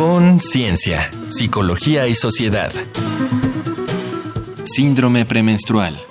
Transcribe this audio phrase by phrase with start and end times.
[0.00, 2.72] Conciencia, Psicología y Sociedad.
[4.64, 6.09] Síndrome premenstrual.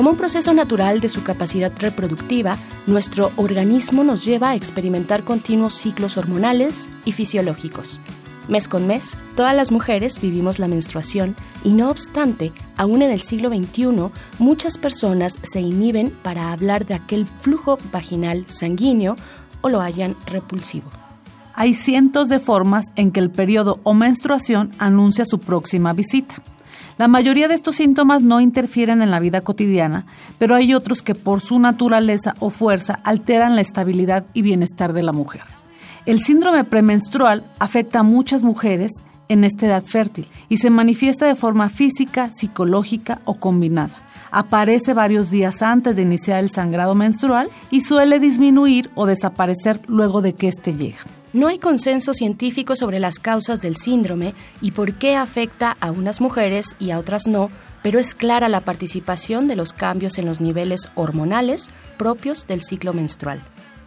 [0.00, 2.56] Como un proceso natural de su capacidad reproductiva,
[2.86, 8.00] nuestro organismo nos lleva a experimentar continuos ciclos hormonales y fisiológicos.
[8.48, 13.20] Mes con mes, todas las mujeres vivimos la menstruación y no obstante, aún en el
[13.20, 19.16] siglo XXI, muchas personas se inhiben para hablar de aquel flujo vaginal sanguíneo
[19.60, 20.88] o lo hallan repulsivo.
[21.52, 26.36] Hay cientos de formas en que el periodo o menstruación anuncia su próxima visita.
[26.98, 30.06] La mayoría de estos síntomas no interfieren en la vida cotidiana,
[30.38, 35.02] pero hay otros que por su naturaleza o fuerza alteran la estabilidad y bienestar de
[35.02, 35.42] la mujer.
[36.06, 38.92] El síndrome premenstrual afecta a muchas mujeres
[39.28, 43.94] en esta edad fértil y se manifiesta de forma física, psicológica o combinada.
[44.32, 50.22] Aparece varios días antes de iniciar el sangrado menstrual y suele disminuir o desaparecer luego
[50.22, 50.98] de que éste llega.
[51.32, 56.20] No hay consenso científico sobre las causas del síndrome y por qué afecta a unas
[56.20, 57.50] mujeres y a otras no,
[57.84, 62.92] pero es clara la participación de los cambios en los niveles hormonales propios del ciclo
[62.94, 63.40] menstrual.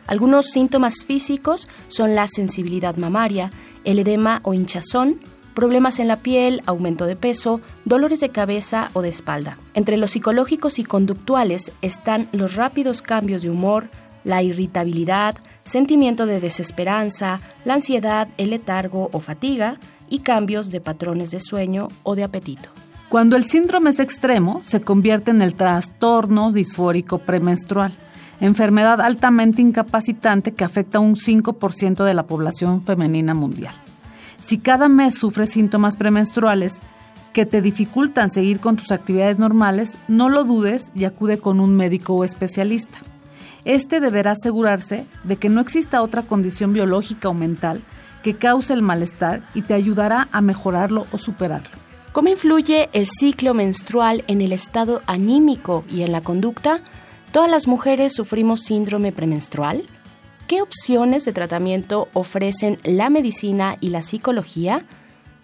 [0.08, 3.52] Algunos síntomas físicos son la sensibilidad mamaria,
[3.84, 5.20] el edema o hinchazón,
[5.54, 9.58] problemas en la piel, aumento de peso, dolores de cabeza o de espalda.
[9.74, 13.90] Entre los psicológicos y conductuales están los rápidos cambios de humor,
[14.24, 19.78] la irritabilidad, sentimiento de desesperanza, la ansiedad, el letargo o fatiga
[20.10, 22.70] y cambios de patrones de sueño o de apetito.
[23.10, 27.94] Cuando el síndrome es extremo, se convierte en el trastorno disfórico premenstrual,
[28.40, 33.74] enfermedad altamente incapacitante que afecta a un 5% de la población femenina mundial.
[34.42, 36.80] Si cada mes sufres síntomas premenstruales
[37.34, 41.76] que te dificultan seguir con tus actividades normales, no lo dudes y acude con un
[41.76, 43.00] médico o especialista.
[43.66, 47.82] Este deberá asegurarse de que no exista otra condición biológica o mental
[48.24, 51.70] que cause el malestar y te ayudará a mejorarlo o superarlo.
[52.14, 56.80] ¿Cómo influye el ciclo menstrual en el estado anímico y en la conducta?
[57.32, 59.84] ¿Todas las mujeres sufrimos síndrome premenstrual?
[60.48, 64.86] ¿Qué opciones de tratamiento ofrecen la medicina y la psicología?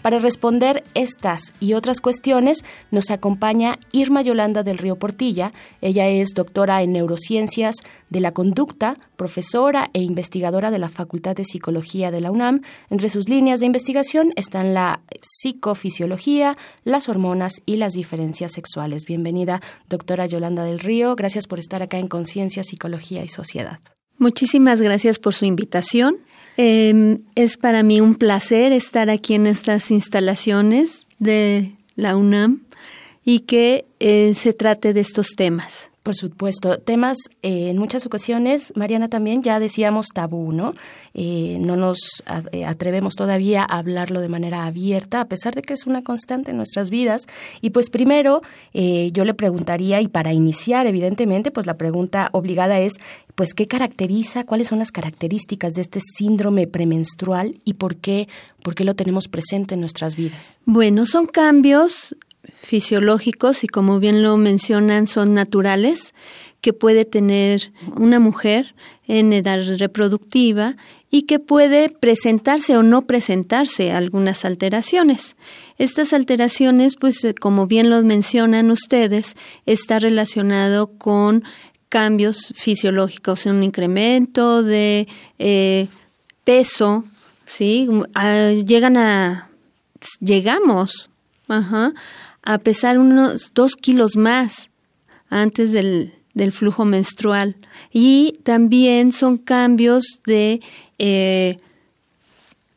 [0.01, 5.51] Para responder estas y otras cuestiones nos acompaña Irma Yolanda del Río Portilla.
[5.81, 7.75] Ella es doctora en neurociencias
[8.09, 12.61] de la conducta, profesora e investigadora de la Facultad de Psicología de la UNAM.
[12.89, 16.55] Entre sus líneas de investigación están la psicofisiología,
[16.85, 19.03] las hormonas y las diferencias sexuales.
[19.05, 21.17] Bienvenida, doctora Yolanda del Río.
[21.17, 23.79] Gracias por estar acá en Conciencia, Psicología y Sociedad.
[24.17, 26.17] Muchísimas gracias por su invitación.
[26.61, 32.65] Eh, es para mí un placer estar aquí en estas instalaciones de la UNAM
[33.23, 35.88] y que eh, se trate de estos temas.
[36.03, 40.73] Por supuesto, temas eh, en muchas ocasiones, Mariana también ya decíamos tabú, ¿no?
[41.13, 42.23] Eh, no nos
[42.53, 46.51] eh, atrevemos todavía a hablarlo de manera abierta, a pesar de que es una constante
[46.51, 47.27] en nuestras vidas.
[47.61, 48.41] Y pues primero
[48.73, 52.93] yo le preguntaría, y para iniciar, evidentemente, pues la pregunta obligada es,
[53.35, 58.27] pues, ¿qué caracteriza, cuáles son las características de este síndrome premenstrual y por qué,
[58.63, 60.59] por qué lo tenemos presente en nuestras vidas?
[60.65, 62.15] Bueno, son cambios
[62.57, 66.13] fisiológicos y como bien lo mencionan son naturales
[66.61, 68.75] que puede tener una mujer
[69.07, 70.75] en edad reproductiva
[71.09, 75.35] y que puede presentarse o no presentarse algunas alteraciones.
[75.77, 79.35] Estas alteraciones, pues como bien lo mencionan ustedes,
[79.65, 81.43] está relacionado con
[81.87, 85.07] cambios fisiológicos, un incremento de
[85.39, 85.87] eh,
[86.43, 87.05] peso,
[87.45, 87.89] ¿sí?
[88.65, 89.49] llegan a,
[90.19, 91.09] llegamos
[92.49, 94.71] a pesar unos dos kilos más
[95.29, 97.55] antes del, del flujo menstrual.
[97.93, 100.59] Y también son cambios de
[100.97, 101.59] eh,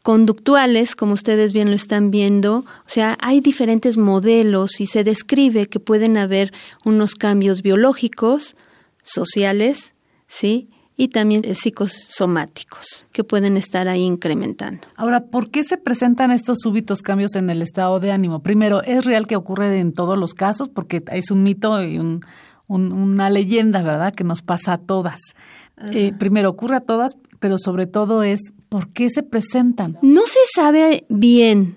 [0.03, 2.67] conductuales, como ustedes bien lo están viendo.
[2.85, 6.53] O sea, hay diferentes modelos y se describe que pueden haber
[6.85, 8.57] unos cambios biológicos,
[9.03, 9.95] sociales,
[10.29, 10.69] ¿sí?
[10.97, 14.87] Y también psicosomáticos que pueden estar ahí incrementando.
[14.97, 18.43] Ahora, ¿por qué se presentan estos súbitos cambios en el estado de ánimo?
[18.43, 20.69] Primero, ¿es real que ocurre en todos los casos?
[20.69, 22.01] Porque es un mito y
[22.69, 25.21] una leyenda, ¿verdad?, que nos pasa a todas.
[25.93, 29.99] Eh, primero, ocurre a todas, pero sobre todo es, ¿por qué se presentan?
[30.03, 31.77] No se sabe bien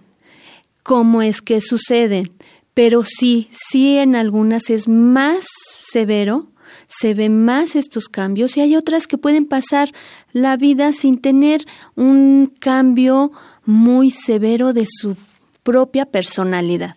[0.84, 2.30] cómo es que suceden,
[2.76, 5.46] pero sí, sí en algunas es más
[5.90, 6.52] severo
[6.88, 9.92] se ven más estos cambios y hay otras que pueden pasar
[10.32, 11.66] la vida sin tener
[11.96, 13.32] un cambio
[13.66, 15.16] muy severo de su
[15.64, 16.96] propia personalidad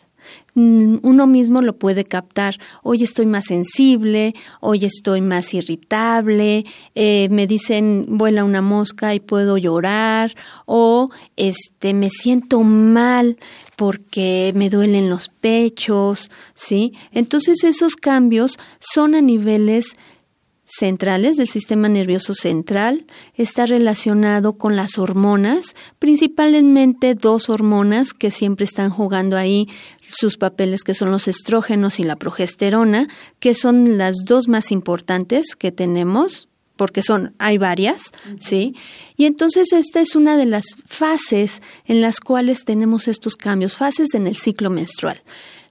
[0.55, 2.59] mm, uno mismo lo puede captar.
[2.83, 9.21] Hoy estoy más sensible, hoy estoy más irritable, eh, me dicen vuela una mosca y
[9.21, 10.35] puedo llorar,
[10.67, 13.39] o este me siento mal
[13.79, 16.95] porque me duelen los pechos, ¿sí?
[17.13, 19.95] Entonces esos cambios son a niveles
[20.65, 28.65] centrales del sistema nervioso central, está relacionado con las hormonas, principalmente dos hormonas que siempre
[28.65, 29.69] están jugando ahí
[30.03, 33.07] sus papeles, que son los estrógenos y la progesterona,
[33.39, 36.49] que son las dos más importantes que tenemos
[36.79, 38.75] porque son, hay varias, ¿sí?
[39.17, 44.15] Y entonces esta es una de las fases en las cuales tenemos estos cambios, fases
[44.15, 45.21] en el ciclo menstrual.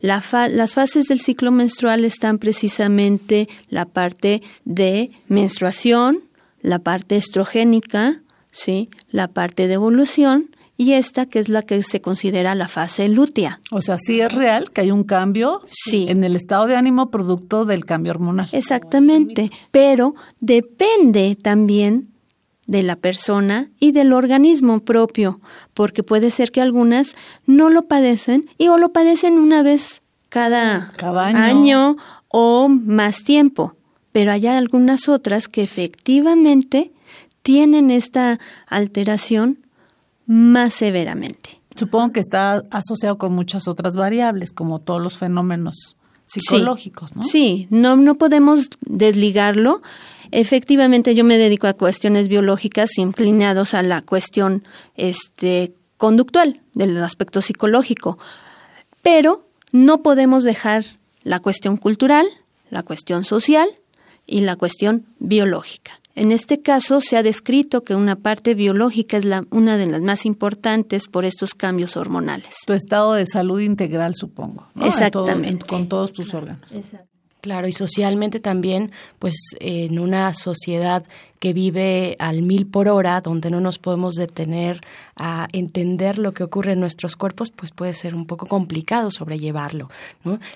[0.01, 6.21] las fases del ciclo menstrual están precisamente la parte de menstruación,
[6.61, 8.21] la parte estrogénica,
[8.51, 8.89] ¿sí?
[9.09, 13.59] la parte de evolución y esta que es la que se considera la fase lútea.
[13.71, 17.65] O sea, sí es real que hay un cambio en el estado de ánimo producto
[17.65, 18.47] del cambio hormonal.
[18.51, 22.09] Exactamente, pero depende también
[22.67, 25.41] de la persona y del organismo propio,
[25.73, 27.15] porque puede ser que algunas
[27.45, 31.39] no lo padecen y o lo padecen una vez cada, año.
[31.39, 31.97] año
[32.27, 33.75] o más tiempo,
[34.11, 36.91] pero hay algunas otras que efectivamente
[37.41, 39.66] tienen esta alteración
[40.27, 41.61] más severamente.
[41.75, 45.95] Supongo que está asociado con muchas otras variables, como todos los fenómenos
[46.25, 47.23] psicológicos, ¿no?
[47.23, 49.81] Sí, no, no podemos desligarlo.
[50.31, 54.63] Efectivamente, yo me dedico a cuestiones biológicas inclinados a la cuestión
[54.95, 58.17] este, conductual, del aspecto psicológico.
[59.01, 60.85] Pero no podemos dejar
[61.23, 62.25] la cuestión cultural,
[62.69, 63.69] la cuestión social
[64.25, 65.99] y la cuestión biológica.
[66.17, 70.01] En este caso se ha descrito que una parte biológica es la, una de las
[70.01, 72.55] más importantes por estos cambios hormonales.
[72.65, 74.67] Tu estado de salud integral, supongo.
[74.81, 75.67] Exactamente.
[75.67, 76.71] con todos tus órganos.
[76.71, 77.07] Exacto.
[77.41, 81.05] Claro, y socialmente también, pues en una sociedad
[81.39, 84.81] que vive al mil por hora, donde no nos podemos detener
[85.15, 89.89] a entender lo que ocurre en nuestros cuerpos, pues puede ser un poco complicado sobrellevarlo.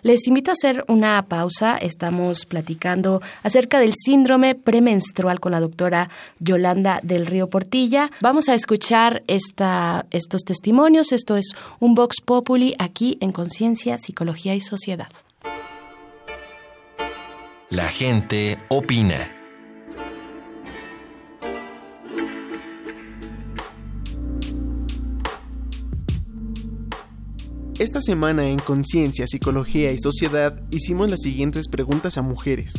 [0.02, 1.78] Les invito a hacer una pausa.
[1.78, 8.12] Estamos platicando acerca del síndrome premenstrual con la doctora Yolanda del Río Portilla.
[8.22, 11.12] Vamos a escuchar esta, estos testimonios.
[11.12, 15.10] Esto es un Vox Populi aquí en Conciencia, Psicología y Sociedad.
[17.70, 19.41] La gente opina.
[27.82, 32.74] Esta semana en Conciencia, Psicología y Sociedad hicimos las siguientes preguntas a mujeres.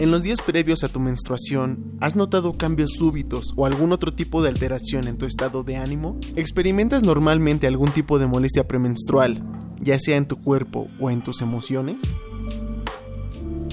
[0.00, 4.42] En los días previos a tu menstruación, ¿has notado cambios súbitos o algún otro tipo
[4.42, 6.18] de alteración en tu estado de ánimo?
[6.34, 9.44] ¿Experimentas normalmente algún tipo de molestia premenstrual,
[9.80, 12.02] ya sea en tu cuerpo o en tus emociones?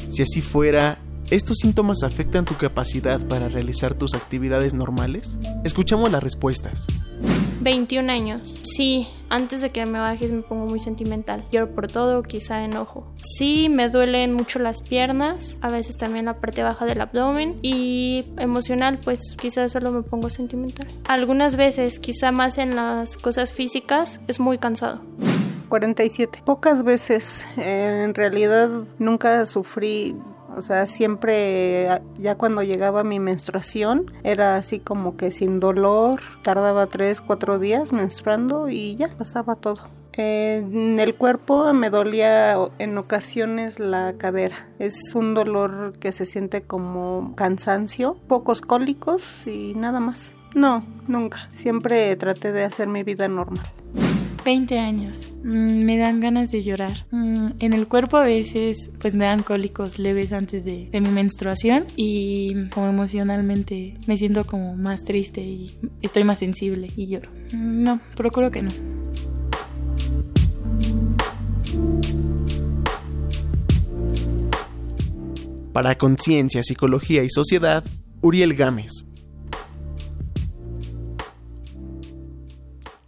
[0.08, 1.00] Si así fuera,
[1.32, 5.38] ¿estos síntomas afectan tu capacidad para realizar tus actividades normales?
[5.64, 6.88] Escuchamos las respuestas.
[7.62, 8.56] 21 años.
[8.64, 11.46] Sí, antes de que me bajes me pongo muy sentimental.
[11.52, 13.12] Lloro por todo, quizá enojo.
[13.18, 18.26] Sí, me duelen mucho las piernas, a veces también la parte baja del abdomen y
[18.38, 20.88] emocional, pues quizás solo me pongo sentimental.
[21.08, 25.02] Algunas veces, quizá más en las cosas físicas, es muy cansado.
[25.68, 26.42] 47.
[26.46, 30.16] Pocas veces, en realidad nunca sufrí
[30.56, 36.88] o sea, siempre ya cuando llegaba mi menstruación era así como que sin dolor, tardaba
[36.88, 39.88] tres, cuatro días menstruando y ya pasaba todo.
[40.14, 44.56] en el cuerpo me dolía en ocasiones la cadera.
[44.80, 50.36] Es un dolor que se siente como cansancio, pocos cólicos y nada más.
[50.56, 51.48] No, nunca.
[51.52, 53.66] Siempre traté de hacer mi vida normal.
[54.44, 55.34] 20 años.
[55.44, 57.06] Mm, me dan ganas de llorar.
[57.12, 61.86] Mm, en el cuerpo a veces pues me dan cólicos leves antes de, mi menstruación
[61.96, 67.30] y como emocionalmente me siento como más triste y estoy más sensible y lloro.
[67.54, 68.70] Mm, no, procuro que no.
[75.74, 77.84] Para Conciencia, Psicología y Sociedad,
[78.22, 79.06] Uriel Gámez.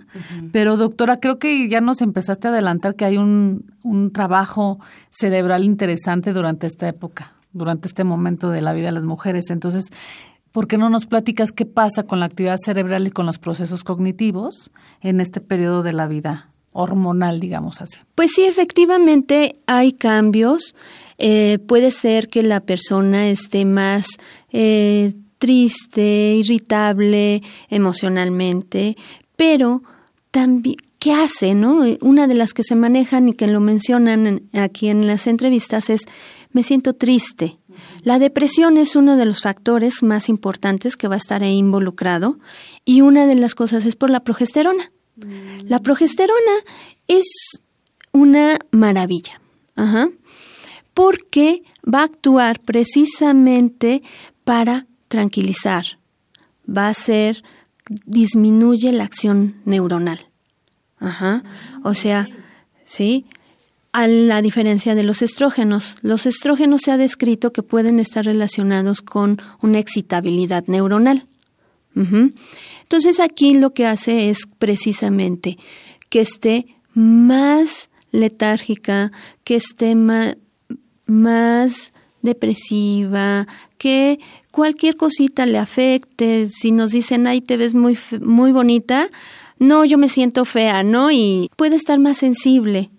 [0.52, 4.78] Pero doctora, creo que ya nos empezaste a adelantar que hay un, un trabajo
[5.10, 9.50] cerebral interesante durante esta época durante este momento de la vida de las mujeres.
[9.50, 9.86] Entonces,
[10.52, 13.84] ¿por qué no nos platicas qué pasa con la actividad cerebral y con los procesos
[13.84, 14.70] cognitivos
[15.00, 17.98] en este periodo de la vida hormonal, digamos así?
[18.14, 20.74] Pues sí, efectivamente hay cambios.
[21.18, 24.06] Eh, puede ser que la persona esté más
[24.52, 28.96] eh, triste, irritable emocionalmente,
[29.36, 29.82] pero
[30.30, 31.54] también, ¿qué hace?
[31.54, 31.82] no?
[32.00, 36.02] Una de las que se manejan y que lo mencionan aquí en las entrevistas es
[36.56, 37.58] me siento triste.
[38.02, 42.38] La depresión es uno de los factores más importantes que va a estar ahí involucrado
[42.86, 44.90] y una de las cosas es por la progesterona.
[45.64, 46.56] La progesterona
[47.08, 47.26] es
[48.12, 49.38] una maravilla,
[50.94, 54.02] porque va a actuar precisamente
[54.44, 55.98] para tranquilizar,
[56.66, 57.42] va a ser,
[58.06, 60.20] disminuye la acción neuronal.
[60.96, 61.42] Ajá.
[61.84, 62.26] O sea,
[62.82, 63.26] ¿sí?
[63.96, 65.94] A la diferencia de los estrógenos.
[66.02, 71.26] Los estrógenos se ha descrito que pueden estar relacionados con una excitabilidad neuronal.
[71.94, 75.56] Entonces aquí lo que hace es precisamente
[76.10, 79.12] que esté más letárgica,
[79.44, 79.94] que esté
[81.06, 83.46] más depresiva,
[83.78, 86.50] que cualquier cosita le afecte.
[86.50, 89.08] Si nos dicen, ay, te ves muy, muy bonita,
[89.58, 91.10] no, yo me siento fea, ¿no?
[91.10, 92.90] Y puede estar más sensible.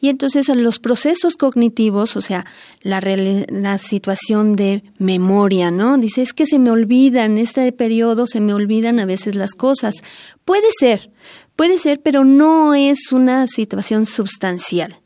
[0.00, 2.46] Y entonces los procesos cognitivos, o sea,
[2.82, 5.98] la, situación de memoria, ¿no?
[5.98, 9.52] Dice, es que se me olvidan, en este periodo se me olvidan a veces las
[9.52, 9.96] cosas.
[10.44, 11.10] Puede ser,
[11.56, 15.00] puede ser, pero no es una situación sustancial.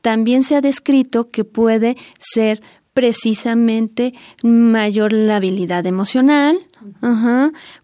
[0.00, 2.60] También se ha descrito que puede ser
[2.92, 6.58] precisamente mayor la habilidad emocional,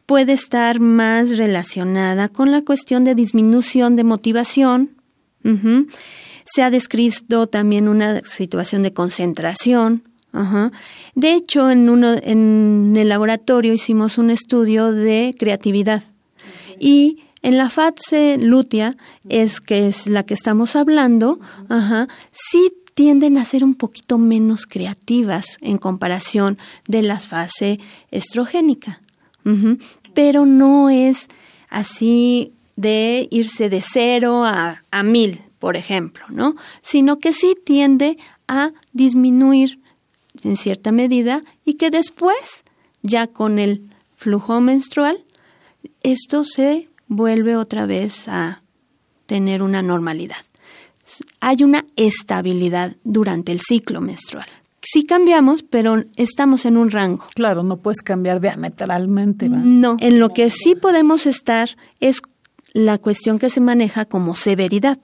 [0.04, 4.98] puede estar más relacionada con la cuestión de disminución de motivación,
[6.45, 10.02] se ha descrito también una situación de concentración.
[11.14, 16.02] De hecho, en, uno, en el laboratorio hicimos un estudio de creatividad.
[16.78, 18.97] Y en la fase lútea,
[19.28, 21.40] es que es la que estamos hablando,
[22.31, 27.78] sí tienden a ser un poquito menos creativas en comparación de la fase
[28.11, 29.00] estrogénica.
[30.14, 31.28] Pero no es
[31.71, 36.54] así de irse de cero a, a mil, por ejemplo, ¿no?
[36.80, 39.80] Sino que sí tiende a disminuir
[40.44, 42.62] en cierta medida y que después,
[43.02, 45.25] ya con el flujo menstrual,
[46.04, 48.62] esto se vuelve otra vez a
[49.26, 50.37] tener una normalidad.
[51.40, 54.47] Hay una estabilidad durante el ciclo menstrual.
[54.80, 57.26] Sí cambiamos, pero estamos en un rango.
[57.35, 59.49] Claro, no puedes cambiar diametralmente.
[59.49, 62.23] No, en lo que sí podemos estar es
[62.73, 64.99] la cuestión que se maneja como severidad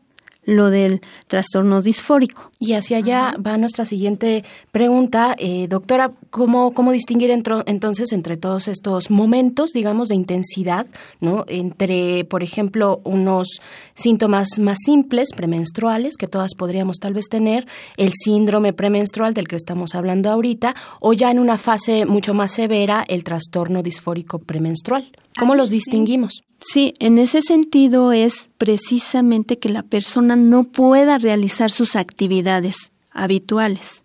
[0.46, 2.50] lo del trastorno disfórico.
[2.58, 8.68] Y hacia allá va nuestra siguiente pregunta, eh, doctora, ¿cómo, cómo distinguir entonces entre todos
[8.68, 10.86] estos momentos, digamos, de intensidad,
[11.20, 11.44] ¿no?
[11.48, 13.60] Entre, por ejemplo, unos
[13.94, 17.66] síntomas más simples, premenstruales, que todas podríamos tal vez tener,
[17.96, 22.52] el síndrome premenstrual del que estamos hablando ahorita, o ya en una fase mucho más
[22.52, 25.10] severa, el trastorno disfórico premenstrual.
[25.38, 26.44] ¿Cómo los distinguimos?
[26.60, 34.04] Sí, en ese sentido es precisamente que la persona no pueda realizar sus actividades habituales.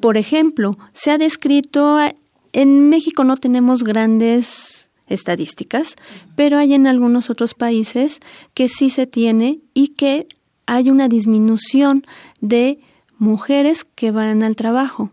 [0.00, 1.98] Por ejemplo, se ha descrito,
[2.52, 5.96] en México no tenemos grandes estadísticas,
[6.36, 8.20] pero hay en algunos otros países
[8.54, 10.26] que sí se tiene y que
[10.66, 12.06] hay una disminución
[12.40, 12.80] de
[13.18, 15.12] mujeres que van al trabajo,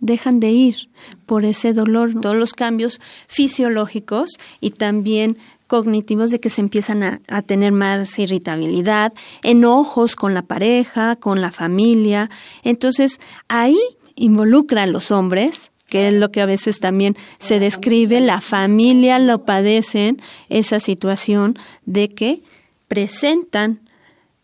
[0.00, 0.90] dejan de ir
[1.26, 7.20] por ese dolor, todos los cambios fisiológicos y también cognitivos de que se empiezan a,
[7.28, 9.12] a, tener más irritabilidad,
[9.42, 12.30] enojos con la pareja, con la familia.
[12.64, 13.78] Entonces, ahí
[14.14, 19.18] involucra a los hombres, que es lo que a veces también se describe, la familia
[19.18, 22.42] lo padecen, esa situación de que
[22.88, 23.80] presentan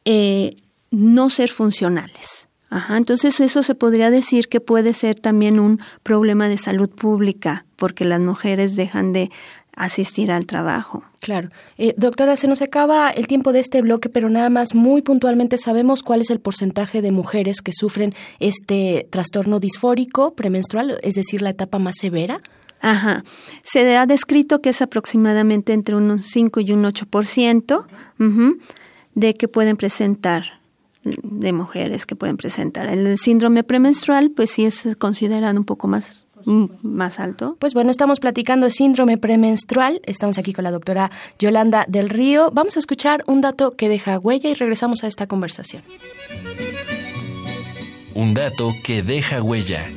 [0.04, 0.56] eh,
[0.90, 2.48] no ser funcionales.
[2.74, 7.66] Ajá, entonces eso se podría decir que puede ser también un problema de salud pública,
[7.76, 9.30] porque las mujeres dejan de
[9.76, 11.04] asistir al trabajo.
[11.20, 11.50] Claro.
[11.78, 15.56] Eh, doctora, se nos acaba el tiempo de este bloque, pero nada más muy puntualmente
[15.56, 21.42] sabemos cuál es el porcentaje de mujeres que sufren este trastorno disfórico premenstrual, es decir,
[21.42, 22.40] la etapa más severa.
[22.80, 23.22] Ajá.
[23.62, 28.66] Se ha descrito que es aproximadamente entre un 5 y un 8%
[29.14, 30.63] de que pueden presentar
[31.04, 32.86] de mujeres que pueden presentar.
[32.86, 37.56] El síndrome premenstrual, pues sí es considerado un poco más Mm, más alto.
[37.58, 40.00] Pues bueno, estamos platicando síndrome premenstrual.
[40.04, 42.50] Estamos aquí con la doctora Yolanda del Río.
[42.52, 45.82] Vamos a escuchar un dato que deja huella y regresamos a esta conversación.
[48.14, 49.90] Un dato que deja huella.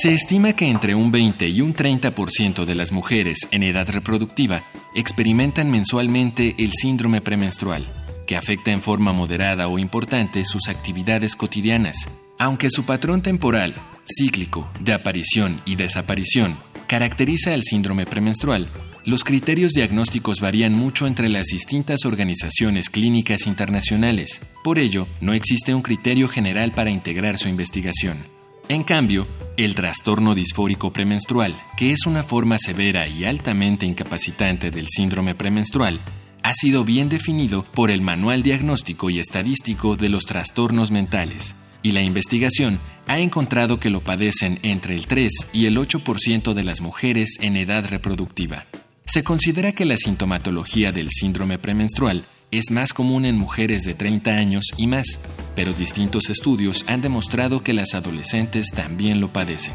[0.00, 4.62] Se estima que entre un 20 y un 30% de las mujeres en edad reproductiva
[4.94, 7.84] experimentan mensualmente el síndrome premenstrual
[8.24, 11.96] que afecta en forma moderada o importante sus actividades cotidianas,
[12.38, 13.74] aunque su patrón temporal,
[14.06, 18.68] cíclico, de aparición y desaparición, caracteriza el síndrome premenstrual,
[19.04, 24.42] los criterios diagnósticos varían mucho entre las distintas organizaciones clínicas internacionales.
[24.62, 28.37] Por ello, no existe un criterio general para integrar su investigación.
[28.70, 34.88] En cambio, el trastorno disfórico premenstrual, que es una forma severa y altamente incapacitante del
[34.88, 36.00] síndrome premenstrual,
[36.42, 41.92] ha sido bien definido por el Manual Diagnóstico y Estadístico de los Trastornos Mentales, y
[41.92, 46.82] la investigación ha encontrado que lo padecen entre el 3 y el 8% de las
[46.82, 48.66] mujeres en edad reproductiva.
[49.06, 54.30] Se considera que la sintomatología del síndrome premenstrual es más común en mujeres de 30
[54.30, 59.74] años y más, pero distintos estudios han demostrado que las adolescentes también lo padecen.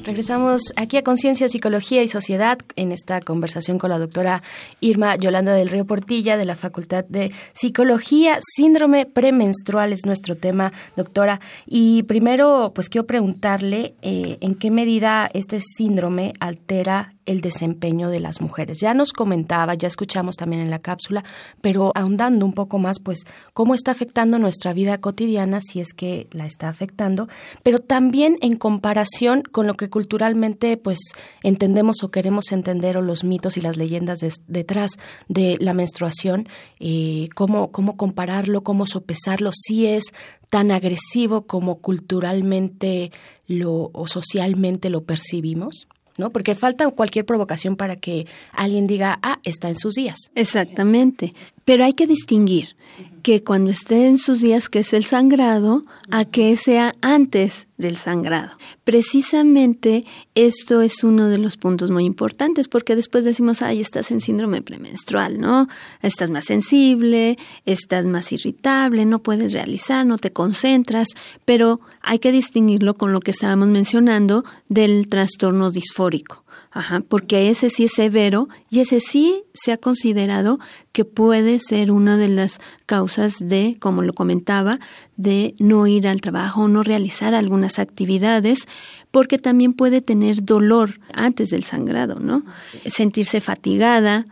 [0.09, 4.41] Regresamos aquí a Conciencia, Psicología y Sociedad en esta conversación con la doctora
[4.79, 8.39] Irma Yolanda del Río Portilla de la Facultad de Psicología.
[8.41, 11.39] Síndrome premenstrual es nuestro tema, doctora.
[11.67, 18.19] Y primero, pues quiero preguntarle eh, en qué medida este síndrome altera el desempeño de
[18.19, 18.79] las mujeres.
[18.79, 21.23] Ya nos comentaba, ya escuchamos también en la cápsula,
[21.61, 23.19] pero ahondando un poco más, pues,
[23.53, 27.27] cómo está afectando nuestra vida cotidiana, si es que la está afectando,
[27.61, 30.97] pero también en comparación con lo que culturalmente, pues,
[31.43, 34.91] entendemos o queremos entender, o los mitos y las leyendas detrás
[35.27, 36.47] de la menstruación,
[36.79, 40.05] eh, cómo, cómo compararlo, cómo sopesarlo, si es
[40.49, 43.11] tan agresivo como culturalmente
[43.47, 45.87] lo, o socialmente lo percibimos.
[46.19, 46.29] ¿No?
[46.29, 50.31] Porque falta cualquier provocación para que alguien diga, ah, está en sus días.
[50.35, 51.33] Exactamente.
[51.65, 52.75] Pero hay que distinguir
[53.21, 57.95] que cuando esté en sus días, que es el sangrado, a que sea antes del
[57.95, 58.57] sangrado.
[58.83, 64.19] Precisamente esto es uno de los puntos muy importantes porque después decimos, ay, estás en
[64.21, 65.67] síndrome premenstrual, ¿no?
[66.01, 71.09] Estás más sensible, estás más irritable, no puedes realizar, no te concentras,
[71.45, 76.43] pero hay que distinguirlo con lo que estábamos mencionando del trastorno disfórico.
[76.71, 80.59] Ajá, porque ese sí es severo y ese sí se ha considerado
[80.91, 84.79] que puede ser una de las causas de, como lo comentaba,
[85.17, 88.67] de no ir al trabajo, no realizar algunas actividades,
[89.11, 92.43] porque también puede tener dolor antes del sangrado, ¿no?
[92.85, 94.25] Sentirse fatigada,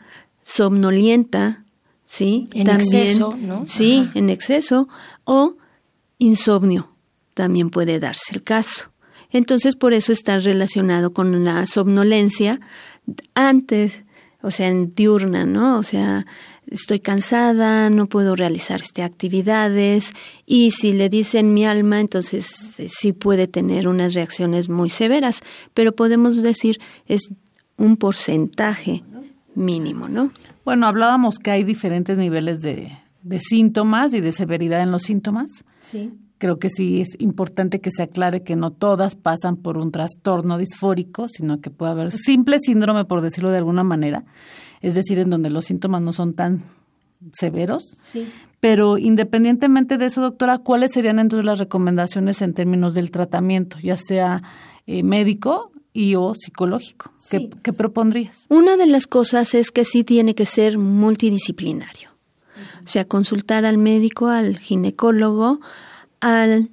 [0.43, 1.65] somnolienta,
[2.05, 2.47] ¿sí?
[2.53, 3.65] En exceso, ¿no?
[3.67, 4.87] Sí, en exceso,
[5.23, 5.55] o
[6.19, 6.91] insomnio,
[7.33, 8.91] también puede darse el caso.
[9.31, 12.59] Entonces, por eso está relacionado con la somnolencia
[13.33, 14.03] antes
[14.41, 15.77] o sea, en diurna, ¿no?
[15.77, 16.25] O sea,
[16.67, 20.13] estoy cansada, no puedo realizar este, actividades
[20.45, 25.41] y si le dicen mi alma, entonces eh, sí puede tener unas reacciones muy severas,
[25.73, 27.29] pero podemos decir es
[27.77, 29.03] un porcentaje
[29.55, 30.31] mínimo, ¿no?
[30.63, 32.91] Bueno, hablábamos que hay diferentes niveles de,
[33.23, 35.49] de síntomas y de severidad en los síntomas.
[35.79, 36.11] Sí.
[36.37, 40.57] Creo que sí es importante que se aclare que no todas pasan por un trastorno
[40.57, 44.23] disfórico, sino que puede haber simple síndrome, por decirlo de alguna manera,
[44.81, 46.63] es decir, en donde los síntomas no son tan
[47.33, 47.83] severos.
[48.01, 48.27] Sí.
[48.59, 53.97] Pero independientemente de eso, doctora, ¿cuáles serían entonces las recomendaciones en términos del tratamiento, ya
[53.97, 54.43] sea
[54.85, 57.11] eh, médico y o psicológico?
[57.29, 57.49] ¿Qué, Sí.
[57.61, 58.45] ¿Qué propondrías?
[58.49, 62.09] Una de las cosas es que sí tiene que ser multidisciplinario.
[62.83, 65.59] O sea, consultar al médico, al ginecólogo,
[66.19, 66.69] al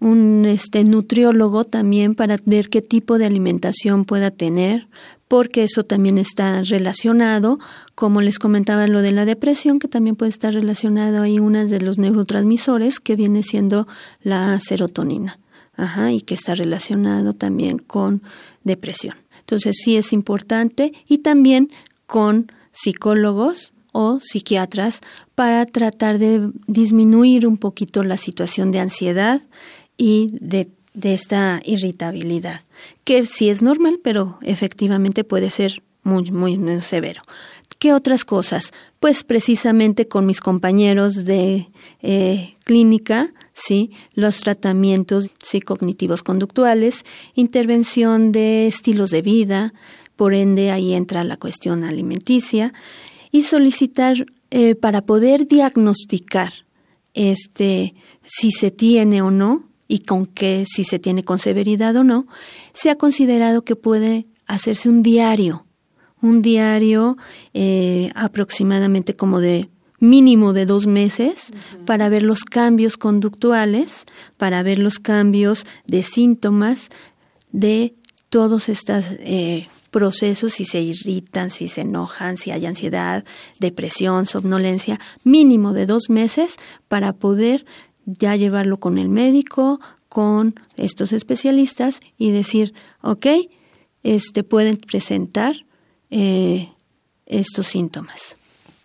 [0.00, 4.86] un este nutriólogo también para ver qué tipo de alimentación pueda tener,
[5.26, 7.58] porque eso también está relacionado,
[7.94, 11.80] como les comentaba lo de la depresión, que también puede estar relacionado ahí uno de
[11.80, 13.86] los neurotransmisores que viene siendo
[14.22, 15.38] la serotonina.
[15.76, 18.22] Ajá, y que está relacionado también con
[18.64, 19.14] depresión.
[19.40, 21.70] Entonces sí es importante y también
[22.06, 25.00] con psicólogos o psiquiatras
[25.34, 29.40] para tratar de disminuir un poquito la situación de ansiedad
[29.96, 30.70] y de,
[31.02, 32.62] esta irritabilidad,
[33.04, 37.22] que sí es normal, pero efectivamente puede ser muy, muy, muy severo.
[37.78, 38.72] ¿Qué otras cosas?
[38.98, 41.68] Pues precisamente con mis compañeros de
[42.02, 49.74] eh, clínica, sí, los tratamientos psicognitivos conductuales, intervención de estilos de vida,
[50.16, 52.72] por ende ahí entra la cuestión alimenticia
[53.30, 56.52] y solicitar eh, para poder diagnosticar
[57.14, 62.04] este si se tiene o no y con qué si se tiene con severidad o
[62.04, 62.26] no,
[62.72, 65.66] se ha considerado que puede hacerse un diario,
[66.20, 67.16] un diario
[67.54, 71.50] eh, aproximadamente como de mínimo de dos meses
[71.84, 74.04] para ver los cambios conductuales,
[74.36, 76.88] para ver los cambios de síntomas
[77.50, 77.94] de
[78.28, 83.24] todos estos eh, procesos, si se irritan, si se enojan, si hay ansiedad,
[83.58, 86.56] depresión, somnolencia, mínimo de dos meses
[86.88, 87.64] para poder
[88.06, 92.72] ya llevarlo con el médico, con estos especialistas y decir,
[93.02, 93.26] ok,
[94.02, 95.66] este pueden presentar
[96.10, 96.70] eh,
[97.26, 98.37] estos síntomas.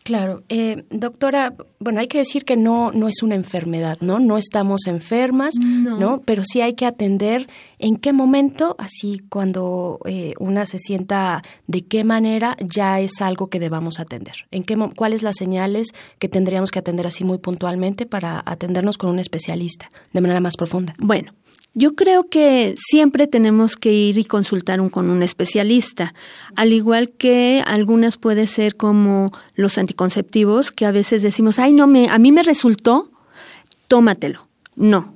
[0.03, 4.19] Claro, eh, doctora, bueno, hay que decir que no, no es una enfermedad, ¿no?
[4.19, 6.19] No estamos enfermas, ¿no?
[6.25, 7.47] Pero sí hay que atender
[7.79, 13.47] en qué momento, así cuando eh, una se sienta de qué manera, ya es algo
[13.47, 14.45] que debamos atender.
[14.51, 15.87] ¿En qué, ¿Cuáles las señales
[16.19, 20.57] que tendríamos que atender así muy puntualmente para atendernos con un especialista de manera más
[20.57, 20.93] profunda?
[20.97, 21.31] Bueno,
[21.73, 26.13] yo creo que siempre tenemos que ir y consultar con un especialista,
[26.55, 31.87] al igual que algunas puede ser como los anticonceptivos, que a veces decimos, ay, no,
[31.87, 33.11] me, a mí me resultó,
[33.87, 34.47] tómatelo.
[34.75, 35.13] No.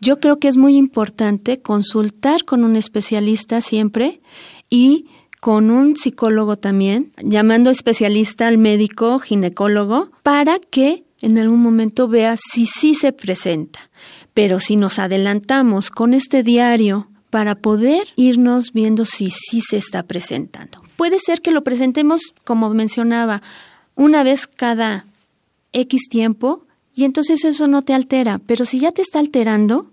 [0.00, 4.20] Yo creo que es muy importante consultar con un especialista siempre
[4.68, 5.06] y
[5.40, 12.36] con un psicólogo también, llamando especialista al médico ginecólogo, para que en algún momento vea
[12.36, 13.90] si sí se presenta.
[14.34, 20.02] Pero si nos adelantamos con este diario para poder irnos viendo si sí se está
[20.02, 20.82] presentando.
[20.96, 23.42] Puede ser que lo presentemos, como mencionaba,
[23.94, 25.06] una vez cada
[25.72, 29.90] X tiempo y entonces eso no te altera, pero si ya te está alterando,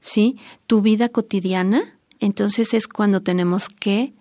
[0.00, 0.36] ¿sí?
[0.66, 4.14] Tu vida cotidiana, entonces es cuando tenemos que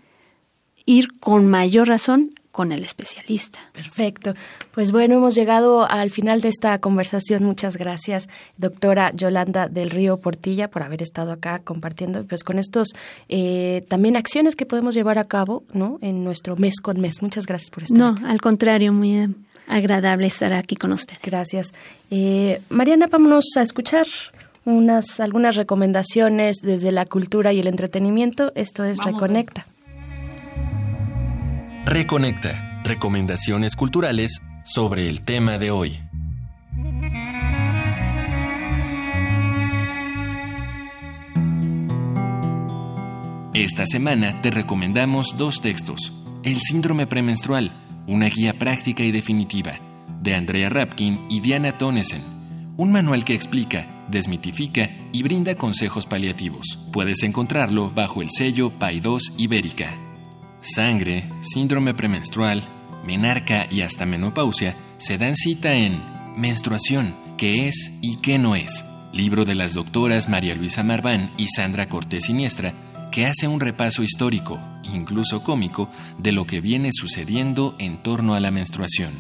[0.86, 3.60] ir con mayor razón con el especialista.
[3.72, 4.34] Perfecto.
[4.72, 7.44] Pues bueno, hemos llegado al final de esta conversación.
[7.44, 12.96] Muchas gracias, doctora Yolanda del Río Portilla, por haber estado acá compartiendo pues con estos
[13.30, 16.00] eh, también acciones que podemos llevar a cabo ¿no?
[16.02, 17.22] en nuestro mes con mes.
[17.22, 18.28] Muchas gracias por estar No, acá.
[18.28, 19.30] al contrario, muy
[19.68, 21.22] agradable estar aquí con ustedes.
[21.22, 21.76] Gracias.
[22.10, 24.08] Eh, Mariana, vámonos a escuchar
[24.66, 28.52] unas algunas recomendaciones desde la cultura y el entretenimiento.
[28.56, 29.68] Esto es Reconecta.
[31.90, 32.82] Reconecta.
[32.84, 35.98] Recomendaciones culturales sobre el tema de hoy.
[43.54, 46.12] Esta semana te recomendamos dos textos.
[46.44, 47.72] El síndrome premenstrual,
[48.06, 49.80] una guía práctica y definitiva,
[50.22, 52.22] de Andrea Rapkin y Diana Tonesen.
[52.76, 56.80] Un manual que explica, desmitifica y brinda consejos paliativos.
[56.92, 60.07] Puedes encontrarlo bajo el sello PAI2 Ibérica.
[60.74, 62.64] Sangre, síndrome premenstrual,
[63.06, 66.02] menarca y hasta menopausia se dan cita en
[66.38, 71.48] Menstruación, qué es y qué no es, libro de las doctoras María Luisa Marván y
[71.48, 72.74] Sandra Cortés Siniestra,
[73.12, 78.40] que hace un repaso histórico, incluso cómico, de lo que viene sucediendo en torno a
[78.40, 79.12] la menstruación.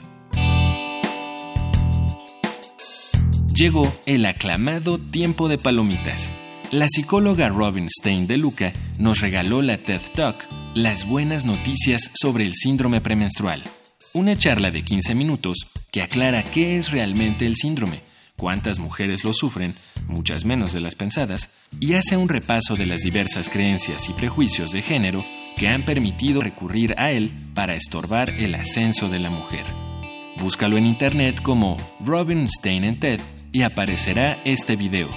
[3.55, 6.31] Llegó el aclamado tiempo de palomitas.
[6.71, 12.45] La psicóloga Robin Stein de Luca nos regaló la TED Talk, Las buenas noticias sobre
[12.45, 13.63] el síndrome premenstrual,
[14.13, 18.01] una charla de 15 minutos que aclara qué es realmente el síndrome,
[18.35, 19.73] cuántas mujeres lo sufren,
[20.07, 24.71] muchas menos de las pensadas, y hace un repaso de las diversas creencias y prejuicios
[24.71, 25.25] de género
[25.57, 29.65] que han permitido recurrir a él para estorbar el ascenso de la mujer.
[30.39, 33.19] Búscalo en internet como Robin Stein en TED
[33.51, 35.09] y aparecerá este video.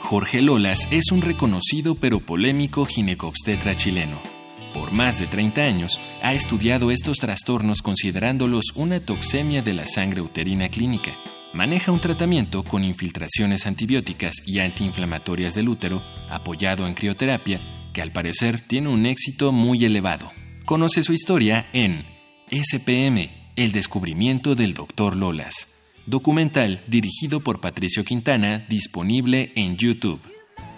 [0.00, 4.41] Jorge Lolas es un reconocido pero polémico ginecobstetra chileno.
[4.72, 10.20] Por más de 30 años ha estudiado estos trastornos considerándolos una toxemia de la sangre
[10.20, 11.12] uterina clínica.
[11.52, 17.60] Maneja un tratamiento con infiltraciones antibióticas y antiinflamatorias del útero, apoyado en crioterapia,
[17.92, 20.32] que al parecer tiene un éxito muy elevado.
[20.64, 22.06] Conoce su historia en
[22.50, 25.16] SPM, el descubrimiento del Dr.
[25.16, 25.72] Lolas
[26.06, 30.20] documental dirigido por Patricio Quintana, disponible en YouTube.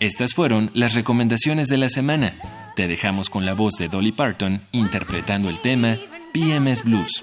[0.01, 2.35] Estas fueron las recomendaciones de la semana.
[2.75, 5.97] Te dejamos con la voz de Dolly Parton interpretando el tema
[6.33, 7.23] PMS Blues.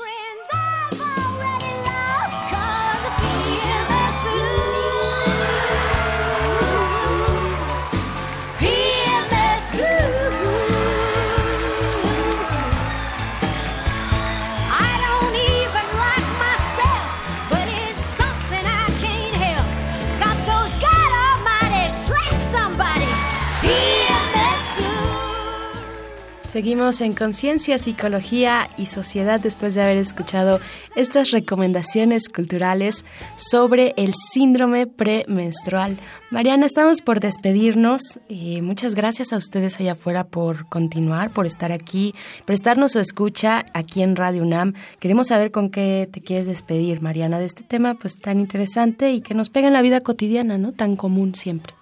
[26.52, 30.60] Seguimos en Conciencia, Psicología y Sociedad después de haber escuchado
[30.98, 33.06] estas recomendaciones culturales
[33.38, 35.96] sobre el síndrome premenstrual.
[36.30, 41.72] Mariana, estamos por despedirnos y muchas gracias a ustedes allá afuera por continuar, por estar
[41.72, 42.14] aquí,
[42.46, 44.74] prestarnos su escucha aquí en Radio UNAM.
[45.00, 49.22] Queremos saber con qué te quieres despedir, Mariana, de este tema pues tan interesante y
[49.22, 50.74] que nos pega en la vida cotidiana, ¿no?
[50.74, 51.74] Tan común siempre.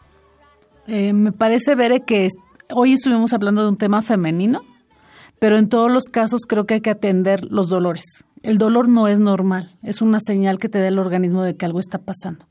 [0.85, 2.29] Eh, me parece, ver que
[2.73, 4.61] hoy estuvimos hablando de un tema femenino,
[5.39, 8.25] pero en todos los casos creo que hay que atender los dolores.
[8.41, 11.65] El dolor no es normal, es una señal que te da el organismo de que
[11.65, 12.45] algo está pasando.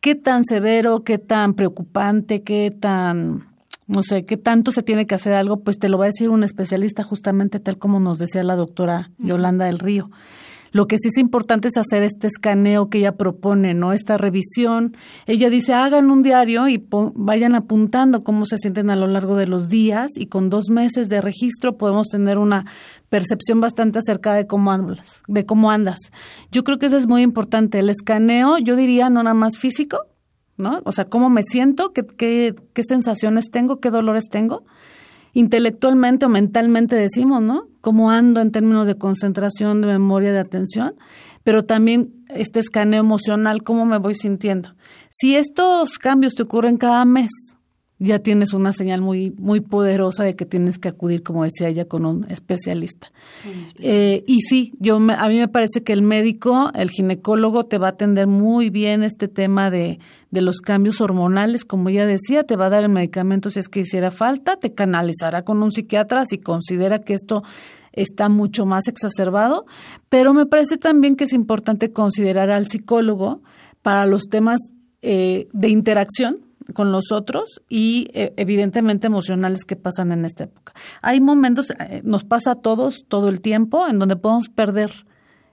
[0.00, 3.48] ¿Qué tan severo, qué tan preocupante, qué tan,
[3.86, 5.60] no sé, qué tanto se tiene que hacer algo?
[5.60, 9.10] Pues te lo va a decir un especialista justamente tal como nos decía la doctora
[9.18, 10.10] Yolanda del Río.
[10.74, 13.92] Lo que sí es importante es hacer este escaneo que ella propone, ¿no?
[13.92, 14.96] Esta revisión.
[15.24, 16.84] Ella dice, hagan un diario y
[17.14, 21.08] vayan apuntando cómo se sienten a lo largo de los días y con dos meses
[21.08, 22.66] de registro podemos tener una
[23.08, 26.10] percepción bastante acerca de cómo andas, de cómo andas.
[26.50, 27.78] Yo creo que eso es muy importante.
[27.78, 30.00] El escaneo, yo diría, no nada más físico,
[30.56, 30.80] ¿no?
[30.86, 34.64] O sea, cómo me siento, qué, qué, qué sensaciones tengo, qué dolores tengo,
[35.34, 37.68] intelectualmente o mentalmente decimos, ¿no?
[37.84, 40.94] Cómo ando en términos de concentración, de memoria, de atención,
[41.42, 44.74] pero también este escaneo emocional, cómo me voy sintiendo.
[45.10, 47.28] Si estos cambios te ocurren cada mes,
[48.00, 51.86] ya tienes una señal muy, muy poderosa de que tienes que acudir, como decía ella,
[51.86, 53.12] con un especialista.
[53.78, 57.88] Eh, y sí, yo a mí me parece que el médico, el ginecólogo, te va
[57.88, 62.56] a atender muy bien este tema de, de los cambios hormonales, como ella decía, te
[62.56, 66.26] va a dar el medicamento si es que hiciera falta, te canalizará con un psiquiatra
[66.26, 67.44] si considera que esto
[67.92, 69.66] está mucho más exacerbado,
[70.08, 73.40] pero me parece también que es importante considerar al psicólogo
[73.82, 74.58] para los temas
[75.00, 80.72] eh, de interacción con los otros y eh, evidentemente emocionales que pasan en esta época.
[81.02, 85.04] Hay momentos, eh, nos pasa a todos todo el tiempo, en donde podemos perder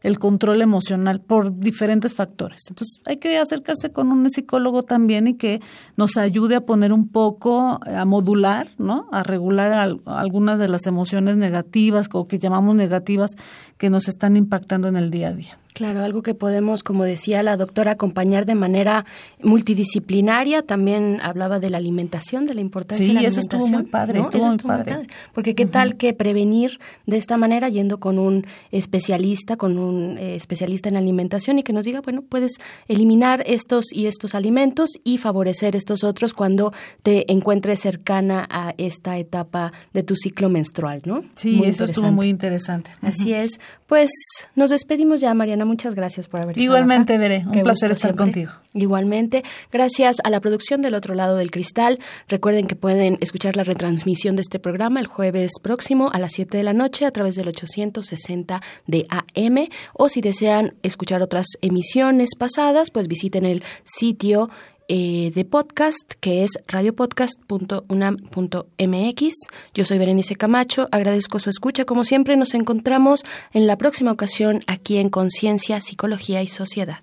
[0.01, 2.63] el control emocional por diferentes factores.
[2.69, 5.61] Entonces hay que acercarse con un psicólogo también y que
[5.95, 9.07] nos ayude a poner un poco, a modular, ¿no?
[9.11, 9.73] A regular
[10.05, 13.31] algunas de las emociones negativas o que llamamos negativas
[13.77, 15.57] que nos están impactando en el día a día.
[15.73, 19.05] Claro, algo que podemos, como decía la doctora, acompañar de manera
[19.41, 20.61] multidisciplinaria.
[20.61, 23.43] También hablaba de la alimentación, de la importancia de la alimentación.
[23.43, 25.07] Sí, eso estuvo muy padre, estuvo, muy, padre.
[25.33, 30.35] Porque qué tal que prevenir de esta manera yendo con un especialista, con un eh,
[30.35, 32.53] especialista en alimentación y que nos diga, bueno, puedes
[32.87, 39.17] eliminar estos y estos alimentos y favorecer estos otros cuando te encuentres cercana a esta
[39.17, 41.23] etapa de tu ciclo menstrual, ¿no?
[41.35, 42.91] Sí, eso estuvo muy interesante.
[43.01, 43.59] Así es.
[43.87, 44.11] Pues
[44.55, 45.60] nos despedimos ya, Mariana.
[45.65, 47.43] Muchas gracias por haber estado Igualmente, Veré.
[47.45, 48.51] Un placer estar contigo.
[48.73, 49.43] Igualmente.
[49.71, 51.99] Gracias a la producción del otro lado del cristal.
[52.27, 56.57] Recuerden que pueden escuchar la retransmisión de este programa el jueves próximo a las 7
[56.57, 59.67] de la noche a través del 860 de AM.
[59.93, 64.49] O si desean escuchar otras emisiones pasadas, pues visiten el sitio
[64.93, 69.33] eh, de podcast, que es radiopodcast.unam.mx.
[69.73, 71.85] Yo soy Berenice Camacho, agradezco su escucha.
[71.85, 73.23] Como siempre, nos encontramos
[73.53, 76.99] en la próxima ocasión aquí en Conciencia, Psicología y Sociedad.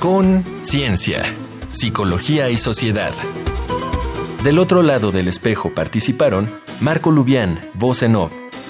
[0.00, 1.22] Conciencia,
[1.70, 3.12] Psicología y Sociedad.
[4.42, 6.48] Del otro lado del espejo participaron
[6.80, 8.32] Marco Lubián, voz en off,